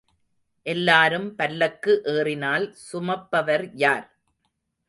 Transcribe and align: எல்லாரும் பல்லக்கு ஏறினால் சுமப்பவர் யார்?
எல்லாரும் 0.65 1.35
பல்லக்கு 1.35 2.01
ஏறினால் 2.05 2.65
சுமப்பவர் 2.87 3.69
யார்? 3.75 4.07